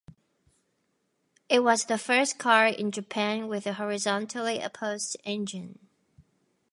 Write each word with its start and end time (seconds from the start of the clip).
It 1.47 1.63
was 1.63 1.85
the 1.85 1.99
first 1.99 2.39
car 2.39 2.65
in 2.65 2.89
Japan 2.91 3.47
with 3.47 3.67
a 3.67 3.73
horizontally 3.73 4.59
opposed 4.59 5.15
engine. 5.25 5.77